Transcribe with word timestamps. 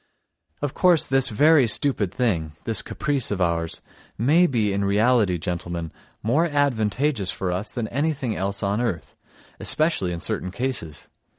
Of 0.63 0.73
course, 0.73 1.05
this 1.05 1.29
very 1.29 1.67
stupid 1.67 2.11
thing, 2.11 2.53
this 2.63 2.81
caprice 2.81 3.29
of 3.29 3.39
ours, 3.39 3.81
may 4.17 4.47
be 4.47 4.73
in 4.73 4.83
reality, 4.83 5.37
gentlemen, 5.37 5.91
more 6.23 6.45
advantageous 6.47 7.29
for 7.29 7.51
us 7.51 7.69
than 7.71 7.87
anything 7.89 8.35
else 8.35 8.63
on 8.63 8.81
earth, 8.81 9.15
especially 9.59 10.11
in 10.11 10.19
certain 10.19 10.49
cases. 10.49 11.07